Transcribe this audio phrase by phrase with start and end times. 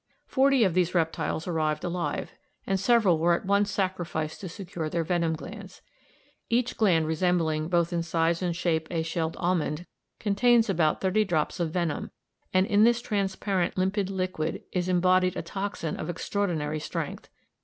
[0.25, 2.31] Forty of these reptiles arrived alive,
[2.65, 5.83] and several were at once sacrificed to secure their venom glands.
[6.49, 9.85] Each gland, resembling both in size and shape a shelled almond,
[10.17, 12.09] contains about thirty drops of venom,
[12.51, 17.29] and in this transparent limpid liquid is embodied a toxin of extraordinary strength.